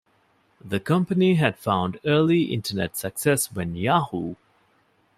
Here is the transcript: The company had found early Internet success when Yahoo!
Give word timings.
The 0.59 0.79
company 0.79 1.35
had 1.35 1.59
found 1.59 1.99
early 2.07 2.51
Internet 2.51 2.97
success 2.97 3.51
when 3.53 3.75
Yahoo! 3.75 4.33